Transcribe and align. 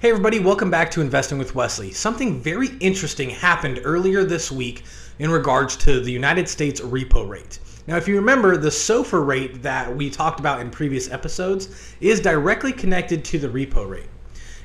Hey 0.00 0.08
everybody, 0.08 0.38
welcome 0.38 0.70
back 0.70 0.90
to 0.92 1.02
Investing 1.02 1.36
with 1.36 1.54
Wesley. 1.54 1.90
Something 1.90 2.40
very 2.40 2.68
interesting 2.80 3.28
happened 3.28 3.82
earlier 3.84 4.24
this 4.24 4.50
week 4.50 4.82
in 5.18 5.30
regards 5.30 5.76
to 5.76 6.00
the 6.00 6.10
United 6.10 6.48
States 6.48 6.80
repo 6.80 7.28
rate. 7.28 7.58
Now, 7.86 7.98
if 7.98 8.08
you 8.08 8.16
remember, 8.16 8.56
the 8.56 8.70
SOFR 8.70 9.26
rate 9.26 9.60
that 9.62 9.94
we 9.94 10.08
talked 10.08 10.40
about 10.40 10.62
in 10.62 10.70
previous 10.70 11.10
episodes 11.10 11.92
is 12.00 12.18
directly 12.18 12.72
connected 12.72 13.26
to 13.26 13.38
the 13.38 13.48
repo 13.48 13.86
rate. 13.86 14.08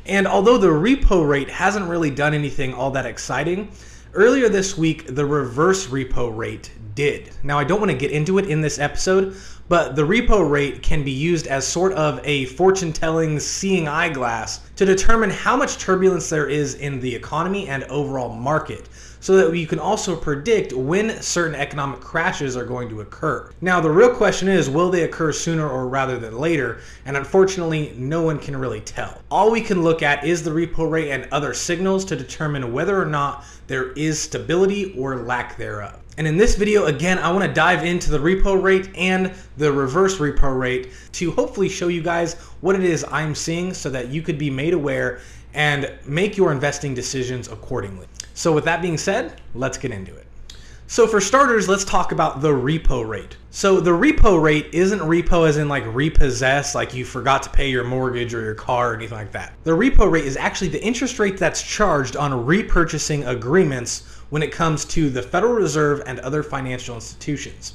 And 0.06 0.26
although 0.26 0.58
the 0.58 0.68
repo 0.68 1.28
rate 1.28 1.50
hasn't 1.50 1.90
really 1.90 2.12
done 2.12 2.34
anything 2.34 2.74
all 2.74 2.92
that 2.92 3.06
exciting, 3.06 3.68
earlier 4.16 4.50
this 4.50 4.78
week 4.78 5.14
the 5.14 5.26
reverse 5.26 5.88
repo 5.88 6.36
rate 6.36 6.72
did. 6.96 7.30
Now, 7.44 7.60
I 7.60 7.66
don't 7.66 7.80
want 7.80 7.92
to 7.92 7.98
get 7.98 8.12
into 8.12 8.38
it 8.38 8.46
in 8.46 8.62
this 8.62 8.80
episode, 8.80 9.36
but 9.68 9.96
the 9.96 10.04
repo 10.04 10.50
rate 10.50 10.82
can 10.82 11.04
be 11.04 11.12
used 11.12 11.48
as 11.48 11.68
sort 11.68 11.92
of 11.94 12.22
a 12.24 12.46
fortune 12.46 12.94
telling 12.94 13.40
seeing 13.40 13.88
eyeglass 13.88 14.60
to 14.78 14.86
determine 14.86 15.30
how 15.30 15.58
much 15.58 15.78
turbulence 15.78 16.30
there 16.30 16.48
is 16.48 16.76
in 16.76 17.00
the 17.02 17.14
economy 17.14 17.68
and 17.68 17.84
overall 17.86 18.34
market 18.34 18.88
so 19.26 19.36
that 19.38 19.58
you 19.58 19.66
can 19.66 19.80
also 19.80 20.16
predict 20.16 20.72
when 20.72 21.20
certain 21.20 21.56
economic 21.56 22.00
crashes 22.00 22.56
are 22.56 22.64
going 22.64 22.88
to 22.88 23.02
occur. 23.02 23.50
Now, 23.60 23.82
the 23.82 23.90
real 23.90 24.14
question 24.14 24.48
is 24.48 24.70
will 24.70 24.92
they 24.92 25.02
occur 25.02 25.32
sooner 25.32 25.68
or 25.68 25.88
rather 25.88 26.20
than 26.20 26.38
later? 26.38 26.82
And 27.06 27.18
unfortunately, 27.18 27.96
no 27.98 28.22
one 28.22 28.38
can 28.38 28.56
really 28.56 28.82
tell. 28.82 29.20
All 29.32 29.50
we 29.50 29.62
can 29.62 29.82
look 29.82 30.04
at 30.04 30.24
is 30.24 30.44
the 30.44 30.52
repo 30.52 30.88
rate 30.88 31.10
and 31.10 31.28
other 31.32 31.56
signals 31.56 32.06
to 32.06 32.16
determine 32.16 32.72
whether 32.72 33.02
or 33.02 33.08
not 33.08 33.44
there 33.66 33.94
is 33.94 34.22
stability 34.22 34.96
or 34.96 35.16
lack 35.16 35.58
thereof. 35.58 36.00
And 36.20 36.28
in 36.28 36.38
this 36.38 36.56
video, 36.56 36.86
again, 36.86 37.18
I 37.18 37.32
want 37.32 37.46
to 37.46 37.52
dive 37.52 37.84
into 37.84 38.12
the 38.12 38.20
repo 38.20 38.62
rate 38.62 38.90
and 38.96 39.34
the 39.58 39.72
reverse 39.72 40.20
repo 40.20 40.56
rate 40.56 40.92
to 41.14 41.32
hopefully 41.32 41.68
show 41.68 41.88
you 41.88 42.04
guys 42.04 42.36
what 42.62 42.76
it 42.76 42.84
is 42.84 43.04
I'm 43.12 43.34
seeing 43.34 43.74
so 43.74 43.90
that 43.90 44.10
you 44.10 44.22
could 44.22 44.38
be 44.38 44.52
made 44.52 44.76
aware 44.76 45.20
and 45.56 45.92
make 46.06 46.38
your 46.38 46.52
investing 46.52 46.94
decisions 46.94 47.48
accordingly. 47.48 48.06
So 48.36 48.52
with 48.54 48.66
that 48.66 48.82
being 48.82 48.98
said, 48.98 49.42
let's 49.56 49.78
get 49.78 49.92
into 49.92 50.14
it. 50.16 50.28
So 50.88 51.08
for 51.08 51.20
starters, 51.20 51.68
let's 51.68 51.84
talk 51.84 52.12
about 52.12 52.42
the 52.42 52.52
repo 52.52 53.08
rate. 53.08 53.38
So 53.50 53.80
the 53.80 53.92
repo 53.92 54.40
rate 54.40 54.68
isn't 54.72 55.00
repo 55.00 55.48
as 55.48 55.58
in 55.58 55.68
like 55.68 55.84
repossess, 55.88 56.76
like 56.76 56.94
you 56.94 57.04
forgot 57.04 57.42
to 57.44 57.50
pay 57.50 57.72
your 57.72 57.84
mortgage 57.84 58.36
or 58.36 58.42
your 58.42 58.54
car 58.54 58.92
or 58.92 58.96
anything 58.96 59.18
like 59.18 59.32
that. 59.32 59.54
The 59.64 59.72
repo 59.72 60.12
rate 60.12 60.26
is 60.26 60.38
actually 60.38 60.68
the 60.68 60.84
interest 60.84 61.18
rate 61.18 61.38
that's 61.38 61.64
charged 61.64 62.16
on 62.16 62.32
repurchasing 62.32 63.28
agreements 63.28 64.04
when 64.30 64.44
it 64.44 64.52
comes 64.52 64.86
to 64.86 65.10
the 65.10 65.24
Federal 65.24 65.54
Reserve 65.54 66.04
and 66.06 66.20
other 66.20 66.44
financial 66.44 66.94
institutions. 66.94 67.74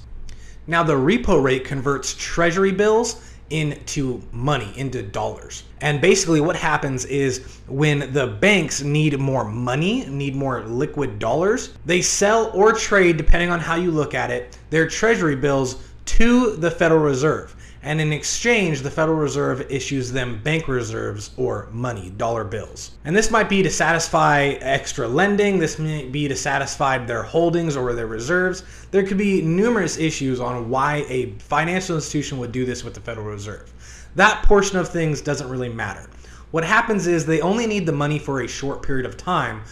Now, 0.66 0.84
the 0.84 0.94
repo 0.94 1.42
rate 1.42 1.64
converts 1.64 2.14
treasury 2.16 2.70
bills 2.70 3.29
into 3.50 4.22
money, 4.32 4.72
into 4.76 5.02
dollars. 5.02 5.64
And 5.80 6.00
basically, 6.00 6.40
what 6.40 6.56
happens 6.56 7.04
is 7.04 7.58
when 7.66 8.12
the 8.12 8.26
banks 8.26 8.82
need 8.82 9.18
more 9.18 9.44
money, 9.44 10.06
need 10.06 10.34
more 10.34 10.62
liquid 10.64 11.18
dollars, 11.18 11.74
they 11.84 12.00
sell 12.00 12.50
or 12.54 12.72
trade, 12.72 13.16
depending 13.16 13.50
on 13.50 13.60
how 13.60 13.74
you 13.74 13.90
look 13.90 14.14
at 14.14 14.30
it, 14.30 14.58
their 14.70 14.88
treasury 14.88 15.36
bills 15.36 15.82
to 16.04 16.56
the 16.56 16.70
Federal 16.70 17.00
Reserve 17.00 17.54
and 17.82 18.00
in 18.00 18.12
exchange, 18.12 18.82
the 18.82 18.90
Federal 18.90 19.16
Reserve 19.16 19.70
issues 19.70 20.12
them 20.12 20.40
bank 20.42 20.68
reserves 20.68 21.30
or 21.38 21.68
money, 21.72 22.10
dollar 22.10 22.44
bills. 22.44 22.92
And 23.04 23.16
this 23.16 23.30
might 23.30 23.48
be 23.48 23.62
to 23.62 23.70
satisfy 23.70 24.58
extra 24.60 25.08
lending, 25.08 25.58
this 25.58 25.78
might 25.78 26.12
be 26.12 26.28
to 26.28 26.36
satisfy 26.36 26.98
their 26.98 27.22
holdings 27.22 27.76
or 27.76 27.94
their 27.94 28.06
reserves. 28.06 28.64
There 28.90 29.02
could 29.02 29.16
be 29.16 29.40
numerous 29.40 29.96
issues 29.96 30.40
on 30.40 30.68
why 30.68 31.06
a 31.08 31.32
financial 31.38 31.96
institution 31.96 32.38
would 32.38 32.52
do 32.52 32.66
this 32.66 32.84
with 32.84 32.92
the 32.92 33.00
Federal 33.00 33.26
Reserve. 33.26 33.72
That 34.14 34.42
portion 34.42 34.78
of 34.78 34.88
things 34.88 35.22
doesn't 35.22 35.48
really 35.48 35.70
matter. 35.70 36.10
What 36.50 36.64
happens 36.64 37.06
is 37.06 37.24
they 37.24 37.40
only 37.40 37.66
need 37.66 37.86
the 37.86 37.92
money 37.92 38.18
for 38.18 38.42
a 38.42 38.48
short 38.48 38.82
period 38.82 39.06
of 39.06 39.16
time, 39.16 39.62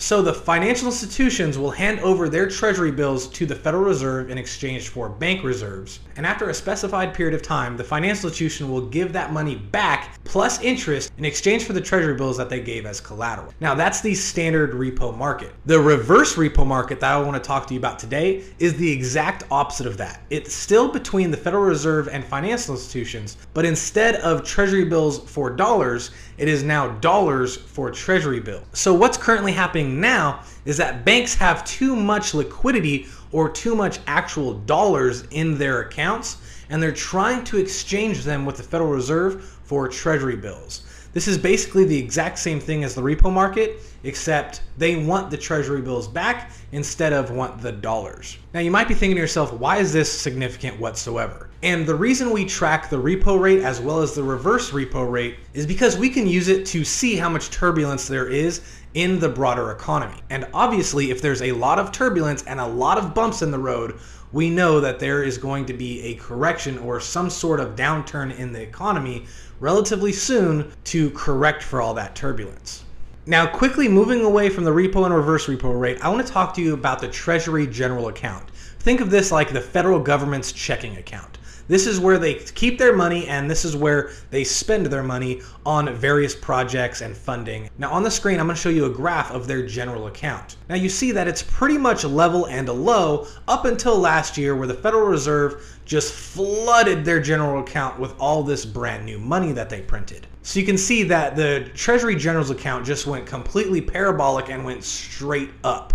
so 0.00 0.22
the 0.22 0.32
financial 0.32 0.86
institutions 0.86 1.58
will 1.58 1.72
hand 1.72 1.98
over 2.00 2.28
their 2.28 2.48
treasury 2.48 2.92
bills 2.92 3.26
to 3.26 3.44
the 3.44 3.54
Federal 3.54 3.82
Reserve 3.82 4.30
in 4.30 4.38
exchange 4.38 4.88
for 4.90 5.08
bank 5.08 5.42
reserves. 5.42 5.98
And 6.16 6.24
after 6.24 6.50
a 6.50 6.54
specified 6.54 7.12
period 7.12 7.34
of 7.34 7.42
time, 7.42 7.76
the 7.76 7.82
financial 7.82 8.28
institution 8.28 8.70
will 8.70 8.86
give 8.86 9.12
that 9.12 9.32
money 9.32 9.56
back 9.56 10.16
plus 10.22 10.60
interest 10.62 11.12
in 11.18 11.24
exchange 11.24 11.64
for 11.64 11.72
the 11.72 11.80
treasury 11.80 12.14
bills 12.14 12.36
that 12.36 12.48
they 12.48 12.60
gave 12.60 12.86
as 12.86 13.00
collateral. 13.00 13.52
Now 13.58 13.74
that's 13.74 14.00
the 14.00 14.14
standard 14.14 14.70
repo 14.72 15.16
market. 15.16 15.52
The 15.66 15.80
reverse 15.80 16.36
repo 16.36 16.64
market 16.64 17.00
that 17.00 17.12
I 17.12 17.20
want 17.20 17.42
to 17.42 17.46
talk 17.46 17.66
to 17.66 17.74
you 17.74 17.80
about 17.80 17.98
today 17.98 18.44
is 18.60 18.74
the 18.74 18.90
exact 18.90 19.44
opposite 19.50 19.86
of 19.86 19.96
that. 19.96 20.22
It's 20.30 20.54
still 20.54 20.92
between 20.92 21.32
the 21.32 21.36
Federal 21.36 21.64
Reserve 21.64 22.06
and 22.06 22.24
financial 22.24 22.74
institutions, 22.76 23.36
but 23.52 23.64
instead 23.64 24.16
of 24.16 24.44
treasury 24.44 24.84
bills 24.84 25.28
for 25.28 25.50
dollars, 25.50 26.12
it 26.38 26.48
is 26.48 26.62
now 26.62 26.88
dollars 26.88 27.56
for 27.56 27.90
treasury 27.90 28.40
bill. 28.40 28.62
So 28.72 28.94
what's 28.94 29.18
currently 29.18 29.52
happening 29.52 30.00
now 30.00 30.44
is 30.64 30.76
that 30.76 31.04
banks 31.04 31.34
have 31.34 31.64
too 31.64 31.96
much 31.96 32.32
liquidity 32.32 33.06
or 33.32 33.48
too 33.48 33.74
much 33.74 33.98
actual 34.06 34.54
dollars 34.54 35.24
in 35.30 35.58
their 35.58 35.80
accounts, 35.82 36.38
and 36.70 36.82
they're 36.82 36.92
trying 36.92 37.44
to 37.44 37.58
exchange 37.58 38.24
them 38.24 38.46
with 38.46 38.56
the 38.56 38.62
Federal 38.62 38.90
Reserve 38.90 39.44
for 39.64 39.88
treasury 39.88 40.36
bills. 40.36 40.84
This 41.14 41.26
is 41.26 41.38
basically 41.38 41.84
the 41.84 41.98
exact 41.98 42.38
same 42.38 42.60
thing 42.60 42.84
as 42.84 42.94
the 42.94 43.02
repo 43.02 43.32
market, 43.32 43.80
except 44.04 44.62
they 44.76 44.96
want 44.96 45.30
the 45.30 45.36
treasury 45.36 45.80
bills 45.80 46.06
back 46.06 46.52
instead 46.72 47.12
of 47.12 47.30
want 47.30 47.60
the 47.60 47.72
dollars. 47.72 48.38
Now 48.52 48.60
you 48.60 48.70
might 48.70 48.88
be 48.88 48.94
thinking 48.94 49.16
to 49.16 49.20
yourself, 49.20 49.52
why 49.52 49.78
is 49.78 49.92
this 49.92 50.12
significant 50.12 50.78
whatsoever? 50.78 51.48
And 51.62 51.86
the 51.86 51.94
reason 51.94 52.30
we 52.30 52.44
track 52.44 52.88
the 52.88 53.02
repo 53.02 53.40
rate 53.40 53.62
as 53.62 53.80
well 53.80 54.00
as 54.00 54.14
the 54.14 54.22
reverse 54.22 54.70
repo 54.70 55.10
rate 55.10 55.38
is 55.54 55.66
because 55.66 55.96
we 55.96 56.10
can 56.10 56.26
use 56.26 56.48
it 56.48 56.66
to 56.66 56.84
see 56.84 57.16
how 57.16 57.28
much 57.28 57.50
turbulence 57.50 58.06
there 58.06 58.28
is 58.28 58.60
in 58.94 59.18
the 59.18 59.28
broader 59.28 59.72
economy. 59.72 60.20
And 60.30 60.46
obviously, 60.54 61.10
if 61.10 61.20
there's 61.20 61.42
a 61.42 61.52
lot 61.52 61.78
of 61.78 61.90
turbulence 61.90 62.42
and 62.44 62.60
a 62.60 62.66
lot 62.66 62.98
of 62.98 63.14
bumps 63.14 63.42
in 63.42 63.50
the 63.50 63.58
road, 63.58 63.98
we 64.32 64.50
know 64.50 64.80
that 64.80 64.98
there 64.98 65.22
is 65.22 65.38
going 65.38 65.66
to 65.66 65.72
be 65.72 66.02
a 66.02 66.14
correction 66.14 66.78
or 66.78 67.00
some 67.00 67.30
sort 67.30 67.60
of 67.60 67.76
downturn 67.76 68.36
in 68.38 68.52
the 68.52 68.60
economy 68.60 69.26
relatively 69.60 70.12
soon 70.12 70.70
to 70.84 71.10
correct 71.10 71.62
for 71.62 71.80
all 71.80 71.94
that 71.94 72.14
turbulence. 72.14 72.84
Now, 73.26 73.46
quickly 73.46 73.88
moving 73.88 74.22
away 74.22 74.48
from 74.48 74.64
the 74.64 74.70
repo 74.70 75.04
and 75.04 75.14
reverse 75.14 75.46
repo 75.46 75.78
rate, 75.78 76.02
I 76.02 76.08
want 76.08 76.26
to 76.26 76.32
talk 76.32 76.54
to 76.54 76.62
you 76.62 76.74
about 76.74 77.00
the 77.00 77.08
Treasury 77.08 77.66
General 77.66 78.08
Account. 78.08 78.50
Think 78.80 79.00
of 79.00 79.10
this 79.10 79.32
like 79.32 79.52
the 79.52 79.60
federal 79.60 80.00
government's 80.00 80.52
checking 80.52 80.96
account. 80.96 81.37
This 81.68 81.86
is 81.86 82.00
where 82.00 82.18
they 82.18 82.34
keep 82.34 82.78
their 82.78 82.96
money 82.96 83.26
and 83.26 83.50
this 83.50 83.64
is 83.64 83.76
where 83.76 84.10
they 84.30 84.42
spend 84.42 84.86
their 84.86 85.02
money 85.02 85.42
on 85.66 85.94
various 85.94 86.34
projects 86.34 87.02
and 87.02 87.14
funding. 87.14 87.68
Now 87.76 87.92
on 87.92 88.02
the 88.02 88.10
screen, 88.10 88.40
I'm 88.40 88.46
gonna 88.46 88.56
show 88.56 88.70
you 88.70 88.86
a 88.86 88.90
graph 88.90 89.30
of 89.30 89.46
their 89.46 89.66
general 89.66 90.06
account. 90.06 90.56
Now 90.70 90.76
you 90.76 90.88
see 90.88 91.12
that 91.12 91.28
it's 91.28 91.42
pretty 91.42 91.76
much 91.76 92.04
level 92.04 92.46
and 92.46 92.68
a 92.70 92.72
low 92.72 93.26
up 93.46 93.66
until 93.66 93.98
last 93.98 94.38
year 94.38 94.56
where 94.56 94.66
the 94.66 94.74
Federal 94.74 95.06
Reserve 95.06 95.62
just 95.84 96.14
flooded 96.14 97.04
their 97.04 97.20
general 97.20 97.62
account 97.62 97.98
with 97.98 98.14
all 98.18 98.42
this 98.42 98.64
brand 98.64 99.04
new 99.04 99.18
money 99.18 99.52
that 99.52 99.68
they 99.68 99.82
printed. 99.82 100.26
So 100.42 100.58
you 100.58 100.64
can 100.64 100.78
see 100.78 101.02
that 101.04 101.36
the 101.36 101.70
Treasury 101.74 102.16
General's 102.16 102.50
account 102.50 102.86
just 102.86 103.06
went 103.06 103.26
completely 103.26 103.82
parabolic 103.82 104.48
and 104.48 104.64
went 104.64 104.82
straight 104.84 105.50
up. 105.64 105.92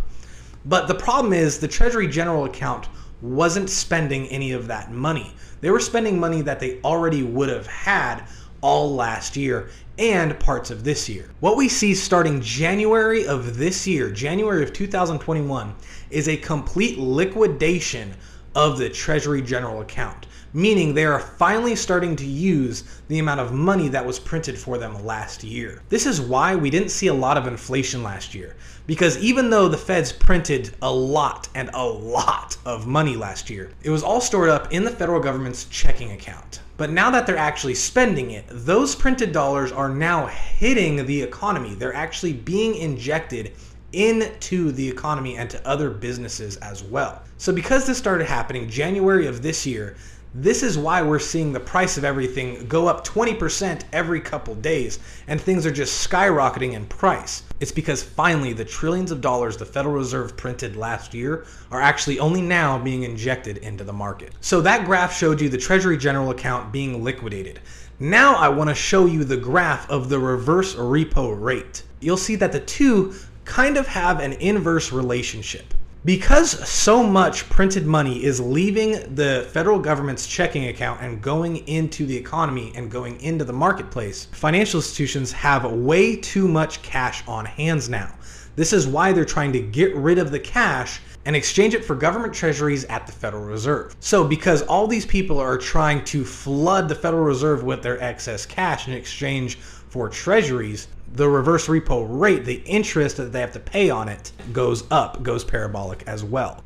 But 0.66 0.88
the 0.88 0.96
problem 0.96 1.34
is 1.34 1.60
the 1.60 1.68
Treasury 1.68 2.08
General 2.08 2.46
account 2.46 2.88
wasn't 3.24 3.70
spending 3.70 4.28
any 4.28 4.52
of 4.52 4.68
that 4.68 4.92
money. 4.92 5.34
They 5.62 5.72
were 5.72 5.80
spending 5.80 6.20
money 6.20 6.42
that 6.42 6.60
they 6.60 6.82
already 6.82 7.24
would 7.24 7.48
have 7.48 7.68
had 7.68 8.24
all 8.60 8.94
last 8.94 9.38
year 9.38 9.70
and 9.98 10.38
parts 10.40 10.72
of 10.72 10.84
this 10.84 11.08
year. 11.08 11.30
What 11.40 11.56
we 11.56 11.70
see 11.70 11.96
starting 11.96 12.42
January 12.42 13.26
of 13.26 13.58
this 13.58 13.88
year, 13.88 14.12
January 14.12 14.62
of 14.62 14.74
2021, 14.74 15.74
is 16.10 16.28
a 16.28 16.38
complete 16.38 16.98
liquidation 16.98 18.14
of 18.56 18.78
the 18.78 18.90
Treasury 18.90 19.42
General 19.42 19.82
account, 19.82 20.28
meaning 20.54 20.94
they 20.94 21.06
are 21.06 21.20
finally 21.20 21.76
starting 21.76 22.16
to 22.16 22.26
use 22.26 22.84
the 23.08 23.20
amount 23.20 23.40
of 23.40 23.52
money 23.52 23.88
that 23.90 24.06
was 24.06 24.20
printed 24.20 24.58
for 24.58 24.78
them 24.78 25.04
last 25.06 25.44
year. 25.44 25.82
This 25.90 26.06
is 26.06 26.22
why 26.22 26.56
we 26.56 26.70
didn't 26.70 26.90
see 26.90 27.08
a 27.08 27.14
lot 27.14 27.38
of 27.38 27.48
inflation 27.48 28.04
last 28.04 28.36
year, 28.36 28.56
because 28.86 29.18
even 29.18 29.50
though 29.50 29.68
the 29.68 29.78
feds 29.78 30.12
printed 30.12 30.76
a 30.82 30.92
lot 30.92 31.50
and 31.56 31.70
a 31.74 31.84
lot 31.86 32.56
of 32.66 32.88
money 32.88 33.16
last 33.16 33.50
year, 33.50 33.72
it 33.82 33.90
was 33.90 34.04
all 34.04 34.22
stored 34.22 34.50
up 34.50 34.72
in 34.72 34.84
the 34.84 34.92
federal 34.92 35.20
government's 35.20 35.66
checking 35.66 36.12
account. 36.12 36.62
But 36.78 36.92
now 36.92 37.12
that 37.12 37.28
they're 37.28 37.38
actually 37.38 37.76
spending 37.76 38.32
it, 38.32 38.46
those 38.50 38.96
printed 38.96 39.32
dollars 39.32 39.72
are 39.72 39.90
now 39.90 40.28
hitting 40.28 41.06
the 41.06 41.22
economy. 41.22 41.76
They're 41.76 41.94
actually 41.94 42.34
being 42.34 42.76
injected 42.76 43.54
into 43.94 44.72
the 44.72 44.90
economy 44.90 45.38
and 45.38 45.50
to 45.52 45.68
other 45.68 45.92
businesses 45.92 46.58
as 46.58 46.84
well. 46.84 47.22
So 47.38 47.54
because 47.54 47.86
this 47.86 48.00
started 48.00 48.26
happening 48.26 48.68
January 48.68 49.28
of 49.28 49.44
this 49.44 49.68
year, 49.68 49.96
this 50.36 50.64
is 50.64 50.80
why 50.80 51.02
we're 51.04 51.20
seeing 51.20 51.54
the 51.54 51.60
price 51.60 51.96
of 51.96 52.04
everything 52.04 52.66
go 52.68 52.88
up 52.88 53.06
20% 53.06 53.84
every 53.94 54.20
couple 54.20 54.56
days 54.56 54.98
and 55.28 55.40
things 55.40 55.64
are 55.64 55.72
just 55.72 56.10
skyrocketing 56.10 56.74
in 56.74 56.88
price. 56.88 57.44
It's 57.60 57.72
because 57.72 58.02
finally 58.02 58.52
the 58.52 58.66
trillions 58.66 59.12
of 59.12 59.22
dollars 59.22 59.58
the 59.58 59.66
Federal 59.66 59.94
Reserve 59.94 60.36
printed 60.36 60.76
last 60.76 61.14
year 61.14 61.46
are 61.70 61.82
actually 61.82 62.20
only 62.20 62.42
now 62.42 62.80
being 62.80 63.04
injected 63.04 63.58
into 63.60 63.84
the 63.84 63.94
market. 63.94 64.34
So 64.42 64.60
that 64.62 64.86
graph 64.86 65.16
showed 65.16 65.40
you 65.40 65.50
the 65.50 65.58
Treasury 65.58 65.98
General 65.98 66.32
account 66.32 66.74
being 66.74 67.04
liquidated. 67.04 67.60
Now 68.00 68.34
I 68.34 68.50
want 68.50 68.72
to 68.72 68.76
show 68.76 69.06
you 69.06 69.24
the 69.24 69.38
graph 69.38 69.88
of 69.88 70.10
the 70.10 70.18
reverse 70.18 70.74
repo 70.74 71.40
rate. 71.40 71.84
You'll 72.00 72.18
see 72.18 72.36
that 72.38 72.52
the 72.52 72.60
two 72.60 73.14
kind 73.46 73.78
of 73.78 73.86
have 73.88 74.20
an 74.20 74.34
inverse 74.34 74.92
relationship. 74.92 75.76
Because 76.06 76.68
so 76.68 77.02
much 77.02 77.50
printed 77.50 77.86
money 77.86 78.22
is 78.26 78.42
leaving 78.42 79.16
the 79.16 79.48
federal 79.54 79.80
government's 79.80 80.28
checking 80.28 80.68
account 80.68 81.00
and 81.02 81.22
going 81.22 81.66
into 81.66 82.06
the 82.06 82.18
economy 82.18 82.74
and 82.76 82.92
going 82.92 83.22
into 83.22 83.46
the 83.46 83.54
marketplace, 83.54 84.26
financial 84.34 84.80
institutions 84.80 85.32
have 85.32 85.64
way 85.72 86.18
too 86.18 86.50
much 86.50 86.82
cash 86.82 87.26
on 87.26 87.46
hands 87.46 87.88
now. 87.88 88.14
This 88.58 88.74
is 88.74 88.86
why 88.86 89.14
they're 89.14 89.24
trying 89.24 89.54
to 89.54 89.62
get 89.62 89.96
rid 89.96 90.18
of 90.18 90.30
the 90.30 90.42
cash 90.42 91.00
and 91.24 91.38
exchange 91.38 91.74
it 91.74 91.86
for 91.86 91.96
government 91.96 92.34
treasuries 92.34 92.84
at 92.86 93.08
the 93.08 93.14
Federal 93.14 93.46
Reserve. 93.46 93.96
So, 94.02 94.26
because 94.26 94.62
all 94.64 94.88
these 94.88 95.06
people 95.06 95.40
are 95.40 95.58
trying 95.58 96.04
to 96.06 96.26
flood 96.26 96.90
the 96.90 96.96
Federal 96.96 97.24
Reserve 97.24 97.64
with 97.64 97.82
their 97.82 98.02
excess 98.04 98.46
cash 98.46 98.90
in 98.90 98.94
exchange 98.94 99.56
for 99.56 100.10
treasuries, 100.10 100.90
the 101.14 101.30
reverse 101.30 101.68
repo 101.68 102.06
rate, 102.10 102.44
the 102.44 102.62
interest 102.66 103.18
that 103.18 103.32
they 103.32 103.40
have 103.40 103.52
to 103.54 103.60
pay 103.60 103.90
on 103.90 104.10
it, 104.10 104.32
goes 104.52 104.84
up, 104.92 105.22
goes 105.22 105.44
parabolic 105.44 106.04
as 106.08 106.24
well. 106.24 106.64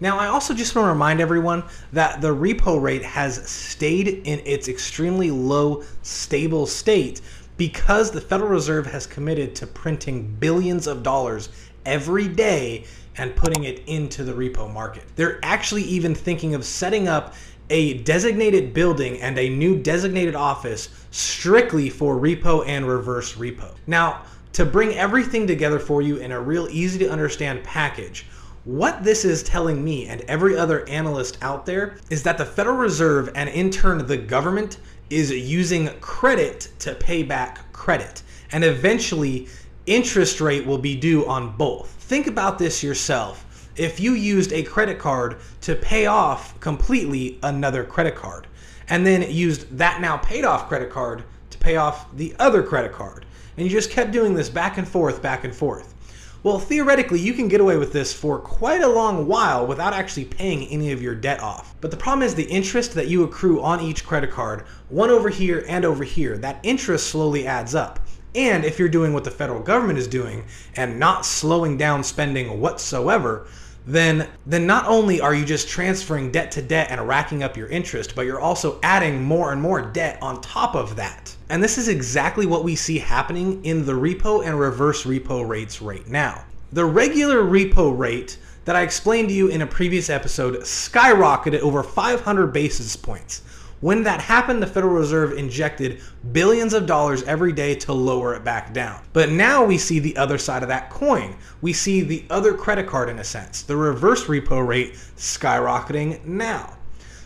Now, 0.00 0.18
I 0.18 0.28
also 0.28 0.54
just 0.54 0.76
want 0.76 0.86
to 0.86 0.90
remind 0.90 1.20
everyone 1.20 1.64
that 1.92 2.20
the 2.20 2.28
repo 2.28 2.80
rate 2.80 3.02
has 3.02 3.48
stayed 3.48 4.08
in 4.08 4.40
its 4.44 4.68
extremely 4.68 5.30
low, 5.30 5.82
stable 6.02 6.66
state 6.66 7.20
because 7.56 8.10
the 8.10 8.20
Federal 8.20 8.50
Reserve 8.50 8.86
has 8.86 9.06
committed 9.06 9.56
to 9.56 9.66
printing 9.66 10.36
billions 10.38 10.86
of 10.86 11.02
dollars 11.02 11.48
every 11.84 12.28
day 12.28 12.84
and 13.16 13.34
putting 13.34 13.64
it 13.64 13.82
into 13.88 14.22
the 14.22 14.32
repo 14.32 14.72
market. 14.72 15.02
They're 15.16 15.40
actually 15.42 15.82
even 15.82 16.14
thinking 16.14 16.54
of 16.54 16.64
setting 16.64 17.08
up 17.08 17.34
a 17.70 17.98
designated 17.98 18.72
building 18.72 19.20
and 19.20 19.38
a 19.38 19.48
new 19.48 19.76
designated 19.78 20.34
office 20.34 20.88
strictly 21.10 21.90
for 21.90 22.16
repo 22.16 22.66
and 22.66 22.86
reverse 22.86 23.34
repo. 23.34 23.74
Now, 23.86 24.22
to 24.54 24.64
bring 24.64 24.94
everything 24.94 25.46
together 25.46 25.78
for 25.78 26.02
you 26.02 26.16
in 26.16 26.32
a 26.32 26.40
real 26.40 26.68
easy 26.70 26.98
to 27.00 27.10
understand 27.10 27.62
package, 27.64 28.26
what 28.64 29.02
this 29.02 29.24
is 29.24 29.42
telling 29.42 29.82
me 29.84 30.06
and 30.06 30.20
every 30.22 30.56
other 30.56 30.86
analyst 30.88 31.38
out 31.42 31.64
there 31.64 31.96
is 32.10 32.22
that 32.24 32.38
the 32.38 32.44
Federal 32.44 32.76
Reserve 32.76 33.30
and 33.34 33.48
in 33.48 33.70
turn 33.70 34.04
the 34.06 34.16
government 34.16 34.78
is 35.10 35.30
using 35.30 35.88
credit 36.00 36.68
to 36.80 36.94
pay 36.94 37.22
back 37.22 37.72
credit. 37.72 38.22
And 38.52 38.64
eventually, 38.64 39.48
interest 39.86 40.40
rate 40.40 40.66
will 40.66 40.78
be 40.78 40.96
due 40.96 41.26
on 41.26 41.56
both. 41.56 41.90
Think 41.90 42.26
about 42.26 42.58
this 42.58 42.82
yourself 42.82 43.46
if 43.78 44.00
you 44.00 44.12
used 44.12 44.52
a 44.52 44.62
credit 44.62 44.98
card 44.98 45.36
to 45.60 45.74
pay 45.76 46.06
off 46.06 46.58
completely 46.60 47.38
another 47.42 47.84
credit 47.84 48.16
card 48.16 48.46
and 48.88 49.06
then 49.06 49.22
used 49.30 49.76
that 49.76 50.00
now 50.00 50.16
paid 50.16 50.44
off 50.44 50.68
credit 50.68 50.90
card 50.90 51.22
to 51.50 51.58
pay 51.58 51.76
off 51.76 52.06
the 52.16 52.34
other 52.38 52.62
credit 52.62 52.92
card 52.92 53.24
and 53.56 53.64
you 53.64 53.70
just 53.70 53.90
kept 53.90 54.10
doing 54.10 54.34
this 54.34 54.48
back 54.48 54.78
and 54.78 54.86
forth 54.86 55.22
back 55.22 55.44
and 55.44 55.54
forth. 55.54 55.94
Well 56.42 56.58
theoretically 56.58 57.20
you 57.20 57.34
can 57.34 57.48
get 57.48 57.60
away 57.60 57.76
with 57.76 57.92
this 57.92 58.12
for 58.12 58.38
quite 58.38 58.80
a 58.80 58.88
long 58.88 59.26
while 59.26 59.66
without 59.66 59.92
actually 59.92 60.24
paying 60.24 60.66
any 60.68 60.92
of 60.92 61.02
your 61.02 61.14
debt 61.14 61.40
off. 61.40 61.74
But 61.80 61.90
the 61.90 61.96
problem 61.96 62.22
is 62.22 62.34
the 62.34 62.44
interest 62.44 62.94
that 62.94 63.08
you 63.08 63.22
accrue 63.22 63.62
on 63.62 63.80
each 63.80 64.04
credit 64.04 64.30
card 64.30 64.64
one 64.88 65.10
over 65.10 65.28
here 65.28 65.64
and 65.68 65.84
over 65.84 66.04
here 66.04 66.36
that 66.38 66.60
interest 66.62 67.08
slowly 67.08 67.46
adds 67.46 67.74
up. 67.74 68.00
And 68.34 68.64
if 68.64 68.78
you're 68.78 68.88
doing 68.88 69.12
what 69.12 69.24
the 69.24 69.30
federal 69.30 69.60
government 69.60 69.98
is 69.98 70.06
doing 70.06 70.44
and 70.76 70.98
not 70.98 71.24
slowing 71.24 71.76
down 71.76 72.04
spending 72.04 72.60
whatsoever 72.60 73.46
then 73.88 74.28
then 74.44 74.66
not 74.66 74.86
only 74.86 75.18
are 75.18 75.34
you 75.34 75.46
just 75.46 75.66
transferring 75.66 76.30
debt 76.30 76.52
to 76.52 76.60
debt 76.60 76.88
and 76.90 77.08
racking 77.08 77.42
up 77.42 77.56
your 77.56 77.68
interest, 77.68 78.14
but 78.14 78.26
you're 78.26 78.38
also 78.38 78.78
adding 78.82 79.22
more 79.22 79.50
and 79.50 79.62
more 79.62 79.80
debt 79.80 80.18
on 80.20 80.42
top 80.42 80.74
of 80.74 80.96
that. 80.96 81.34
And 81.48 81.62
this 81.62 81.78
is 81.78 81.88
exactly 81.88 82.44
what 82.44 82.64
we 82.64 82.76
see 82.76 82.98
happening 82.98 83.64
in 83.64 83.86
the 83.86 83.94
repo 83.94 84.46
and 84.46 84.60
reverse 84.60 85.04
repo 85.04 85.48
rates 85.48 85.80
right 85.80 86.06
now. 86.06 86.44
The 86.70 86.84
regular 86.84 87.42
repo 87.42 87.96
rate 87.96 88.38
that 88.66 88.76
I 88.76 88.82
explained 88.82 89.30
to 89.30 89.34
you 89.34 89.48
in 89.48 89.62
a 89.62 89.66
previous 89.66 90.10
episode 90.10 90.56
skyrocketed 90.60 91.60
over 91.60 91.82
500 91.82 92.48
basis 92.48 92.94
points. 92.94 93.40
When 93.80 94.02
that 94.02 94.20
happened, 94.20 94.60
the 94.60 94.66
Federal 94.66 94.94
Reserve 94.94 95.38
injected 95.38 96.00
billions 96.32 96.74
of 96.74 96.86
dollars 96.86 97.22
every 97.22 97.52
day 97.52 97.76
to 97.76 97.92
lower 97.92 98.34
it 98.34 98.42
back 98.42 98.72
down. 98.74 99.00
But 99.12 99.30
now 99.30 99.64
we 99.64 99.78
see 99.78 100.00
the 100.00 100.16
other 100.16 100.36
side 100.36 100.62
of 100.62 100.68
that 100.68 100.90
coin. 100.90 101.36
We 101.60 101.72
see 101.72 102.00
the 102.00 102.24
other 102.28 102.54
credit 102.54 102.88
card 102.88 103.08
in 103.08 103.20
a 103.20 103.24
sense, 103.24 103.62
the 103.62 103.76
reverse 103.76 104.24
repo 104.24 104.66
rate 104.66 104.94
skyrocketing 105.16 106.24
now. 106.24 106.76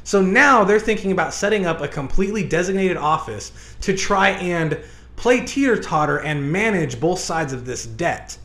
So 0.05 0.21
now 0.21 0.65
they're 0.65 0.81
thinking 0.81 1.13
about 1.13 1.33
setting 1.33 1.65
up 1.65 1.81
a 1.81 1.89
completely 1.89 2.47
designated 2.47 2.99
office 2.99 3.77
to 3.81 3.97
try 3.97 4.31
and 4.31 4.79
play 5.17 5.47
teeter 5.47 5.81
totter 5.81 6.19
and 6.19 6.53
manage 6.53 7.01
both 7.01 7.21
sides 7.21 7.55
of 7.55 7.65
this 7.65 7.87
debt. 7.87 8.37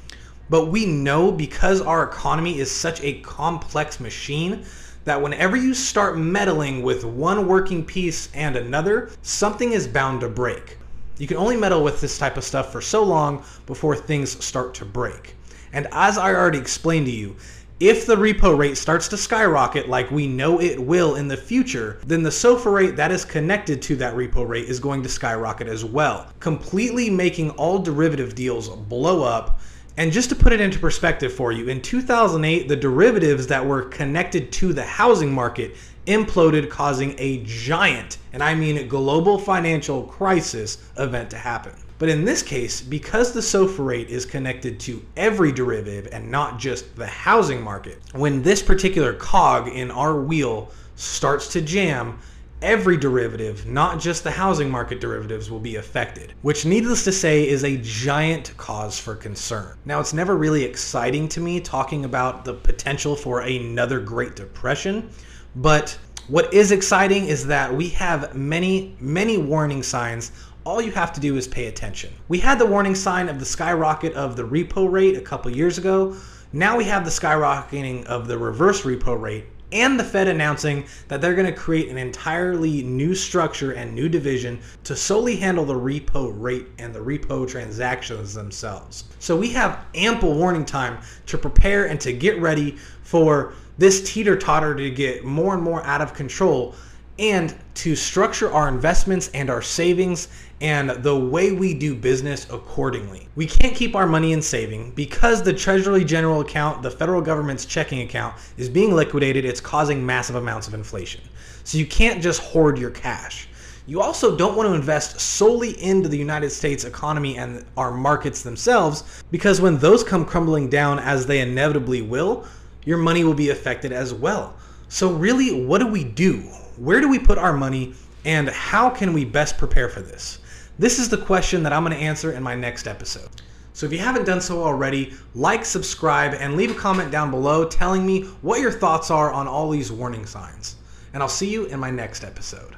But 0.49 0.67
we 0.67 0.85
know 0.85 1.31
because 1.31 1.81
our 1.81 2.03
economy 2.03 2.59
is 2.59 2.71
such 2.71 3.01
a 3.01 3.19
complex 3.19 3.99
machine 3.99 4.63
that 5.07 5.21
whenever 5.21 5.55
you 5.55 5.73
start 5.73 6.17
meddling 6.17 6.83
with 6.83 7.05
one 7.05 7.47
working 7.47 7.83
piece 7.83 8.29
and 8.33 8.57
another, 8.57 9.09
something 9.21 9.71
is 9.71 9.87
bound 9.87 10.19
to 10.19 10.27
break. 10.27 10.77
You 11.17 11.27
can 11.27 11.37
only 11.37 11.55
meddle 11.55 11.81
with 11.81 12.01
this 12.01 12.17
type 12.17 12.35
of 12.35 12.43
stuff 12.43 12.73
for 12.73 12.81
so 12.81 13.03
long 13.03 13.43
before 13.65 13.95
things 13.95 14.43
start 14.43 14.73
to 14.75 14.85
break. 14.85 15.35
And 15.71 15.87
as 15.93 16.17
I 16.17 16.33
already 16.33 16.57
explained 16.57 17.05
to 17.05 17.11
you, 17.11 17.37
if 17.79 18.05
the 18.05 18.17
repo 18.17 18.57
rate 18.57 18.75
starts 18.75 19.07
to 19.07 19.17
skyrocket 19.17 19.87
like 19.87 20.11
we 20.11 20.27
know 20.27 20.59
it 20.59 20.77
will 20.77 21.15
in 21.15 21.29
the 21.29 21.37
future, 21.37 21.99
then 22.05 22.21
the 22.21 22.29
SOFR 22.29 22.73
rate 22.73 22.95
that 22.97 23.11
is 23.11 23.23
connected 23.23 23.81
to 23.83 23.95
that 23.97 24.13
repo 24.13 24.45
rate 24.45 24.67
is 24.67 24.79
going 24.79 25.03
to 25.03 25.09
skyrocket 25.09 25.67
as 25.67 25.85
well, 25.85 26.27
completely 26.41 27.09
making 27.09 27.51
all 27.51 27.79
derivative 27.79 28.35
deals 28.35 28.67
blow 28.67 29.23
up 29.23 29.61
and 29.97 30.11
just 30.11 30.29
to 30.29 30.35
put 30.35 30.53
it 30.53 30.61
into 30.61 30.77
perspective 30.77 31.33
for 31.33 31.51
you, 31.51 31.69
in 31.69 31.81
2008, 31.81 32.67
the 32.67 32.75
derivatives 32.75 33.47
that 33.47 33.65
were 33.65 33.83
connected 33.83 34.51
to 34.53 34.71
the 34.71 34.83
housing 34.83 35.33
market 35.33 35.75
imploded, 36.05 36.69
causing 36.69 37.15
a 37.17 37.43
giant, 37.43 38.19
and 38.31 38.43
I 38.43 38.55
mean 38.55 38.87
global 38.87 39.39
financial 39.39 40.03
crisis 40.03 40.77
event 40.97 41.31
to 41.31 41.37
happen. 41.37 41.73
But 41.99 42.09
in 42.09 42.25
this 42.25 42.43
case, 42.43 42.79
because 42.79 43.33
the 43.33 43.39
SOFR 43.39 43.83
rate 43.83 44.09
is 44.09 44.23
connected 44.23 44.79
to 44.81 45.03
every 45.17 45.51
derivative 45.51 46.07
and 46.11 46.29
not 46.29 46.59
just 46.59 46.95
the 46.95 47.07
housing 47.07 47.61
market, 47.61 47.99
when 48.13 48.43
this 48.43 48.61
particular 48.61 49.13
cog 49.13 49.67
in 49.67 49.89
our 49.89 50.21
wheel 50.21 50.71
starts 50.95 51.47
to 51.49 51.61
jam, 51.61 52.19
every 52.61 52.97
derivative, 52.97 53.65
not 53.65 53.99
just 53.99 54.23
the 54.23 54.31
housing 54.31 54.69
market 54.69 54.99
derivatives, 54.99 55.51
will 55.51 55.59
be 55.59 55.75
affected, 55.75 56.33
which 56.41 56.65
needless 56.65 57.03
to 57.03 57.11
say 57.11 57.47
is 57.47 57.63
a 57.63 57.77
giant 57.77 58.55
cause 58.57 58.99
for 58.99 59.15
concern. 59.15 59.77
Now, 59.85 59.99
it's 59.99 60.13
never 60.13 60.35
really 60.35 60.63
exciting 60.63 61.27
to 61.29 61.39
me 61.39 61.59
talking 61.59 62.05
about 62.05 62.45
the 62.45 62.53
potential 62.53 63.15
for 63.15 63.41
another 63.41 63.99
Great 63.99 64.35
Depression, 64.35 65.09
but 65.55 65.97
what 66.27 66.53
is 66.53 66.71
exciting 66.71 67.27
is 67.27 67.47
that 67.47 67.73
we 67.73 67.89
have 67.89 68.35
many, 68.35 68.95
many 68.99 69.37
warning 69.37 69.83
signs 69.83 70.31
all 70.67 70.81
you 70.81 70.91
have 70.91 71.13
to 71.13 71.21
do 71.21 71.37
is 71.37 71.47
pay 71.47 71.67
attention. 71.67 72.13
We 72.27 72.39
had 72.39 72.59
the 72.59 72.65
warning 72.65 72.93
sign 72.93 73.29
of 73.29 73.39
the 73.39 73.45
skyrocket 73.45 74.11
of 74.15 74.35
the 74.35 74.43
repo 74.43 74.91
rate 74.91 75.15
a 75.15 75.21
couple 75.21 75.49
years 75.49 75.77
ago. 75.77 76.17
Now 76.51 76.75
we 76.75 76.83
have 76.83 77.05
the 77.05 77.09
skyrocketing 77.09 78.03
of 78.03 78.27
the 78.27 78.37
reverse 78.37 78.81
repo 78.81 79.17
rate 79.19 79.45
and 79.71 79.99
the 79.99 80.03
Fed 80.03 80.27
announcing 80.27 80.85
that 81.07 81.21
they're 81.21 81.35
going 81.35 81.47
to 81.47 81.53
create 81.53 81.89
an 81.89 81.97
entirely 81.97 82.83
new 82.83 83.13
structure 83.13 83.73
and 83.73 83.93
new 83.93 84.07
division 84.07 84.59
to 84.85 84.95
solely 84.95 85.35
handle 85.35 85.65
the 85.65 85.73
repo 85.73 86.33
rate 86.35 86.67
and 86.77 86.93
the 86.93 86.99
repo 86.99 87.47
transactions 87.47 88.33
themselves. 88.33 89.05
So 89.19 89.35
we 89.35 89.49
have 89.49 89.85
ample 89.93 90.33
warning 90.33 90.65
time 90.65 90.99
to 91.25 91.37
prepare 91.37 91.85
and 91.85 91.99
to 92.01 92.13
get 92.13 92.39
ready 92.39 92.77
for 93.03 93.53
this 93.77 94.11
teeter 94.11 94.37
totter 94.37 94.75
to 94.75 94.89
get 94.89 95.23
more 95.23 95.53
and 95.53 95.63
more 95.63 95.83
out 95.85 96.01
of 96.01 96.13
control 96.13 96.75
and 97.19 97.55
to 97.73 97.95
structure 97.95 98.51
our 98.51 98.67
investments 98.67 99.29
and 99.33 99.49
our 99.49 99.61
savings 99.61 100.27
and 100.59 100.89
the 100.89 101.15
way 101.15 101.51
we 101.51 101.73
do 101.73 101.93
business 101.93 102.47
accordingly. 102.49 103.27
We 103.35 103.45
can't 103.45 103.75
keep 103.75 103.95
our 103.95 104.07
money 104.07 104.33
in 104.33 104.41
saving 104.41 104.91
because 104.91 105.43
the 105.43 105.53
Treasury 105.53 106.03
General 106.03 106.41
account, 106.41 106.81
the 106.81 106.89
federal 106.89 107.21
government's 107.21 107.65
checking 107.65 108.01
account, 108.01 108.35
is 108.57 108.67
being 108.67 108.93
liquidated. 108.93 109.45
It's 109.45 109.61
causing 109.61 110.03
massive 110.03 110.35
amounts 110.35 110.67
of 110.67 110.73
inflation. 110.73 111.21
So 111.63 111.77
you 111.77 111.85
can't 111.85 112.23
just 112.23 112.41
hoard 112.41 112.79
your 112.79 112.89
cash. 112.89 113.47
You 113.85 114.01
also 114.01 114.35
don't 114.35 114.57
want 114.57 114.67
to 114.67 114.73
invest 114.73 115.19
solely 115.19 115.81
into 115.81 116.09
the 116.09 116.17
United 116.17 116.49
States 116.49 116.83
economy 116.83 117.37
and 117.37 117.63
our 117.77 117.91
markets 117.91 118.41
themselves 118.41 119.23
because 119.31 119.61
when 119.61 119.77
those 119.77 120.03
come 120.03 120.25
crumbling 120.25 120.69
down, 120.69 120.99
as 120.99 121.25
they 121.25 121.39
inevitably 121.39 122.01
will, 122.01 122.45
your 122.83 122.97
money 122.97 123.23
will 123.23 123.33
be 123.33 123.49
affected 123.49 123.93
as 123.93 124.13
well. 124.13 124.55
So, 124.89 125.13
really, 125.13 125.65
what 125.65 125.79
do 125.79 125.87
we 125.87 126.03
do? 126.03 126.39
Where 126.77 126.99
do 126.99 127.07
we 127.07 127.19
put 127.19 127.37
our 127.37 127.53
money? 127.53 127.93
And 128.25 128.49
how 128.49 128.89
can 128.89 129.13
we 129.13 129.23
best 129.23 129.57
prepare 129.57 129.87
for 129.87 130.01
this? 130.01 130.39
This 130.79 130.99
is 130.99 131.09
the 131.09 131.17
question 131.17 131.63
that 131.63 131.73
I'm 131.73 131.83
going 131.83 131.97
to 131.97 132.03
answer 132.03 132.33
in 132.33 132.43
my 132.43 132.53
next 132.53 132.87
episode. 132.87 133.29
So 133.73 133.87
if 133.87 133.91
you 133.91 133.97
haven't 133.97 134.25
done 134.25 134.41
so 134.41 134.63
already, 134.63 135.13
like, 135.33 135.65
subscribe, 135.65 136.35
and 136.35 136.55
leave 136.55 136.69
a 136.69 136.75
comment 136.75 137.11
down 137.11 137.31
below 137.31 137.67
telling 137.67 138.05
me 138.05 138.23
what 138.41 138.61
your 138.61 138.71
thoughts 138.71 139.09
are 139.09 139.31
on 139.31 139.47
all 139.47 139.71
these 139.71 139.91
warning 139.91 140.27
signs. 140.27 140.75
And 141.13 141.23
I'll 141.23 141.29
see 141.29 141.49
you 141.49 141.65
in 141.65 141.79
my 141.79 141.89
next 141.89 142.23
episode. 142.23 142.75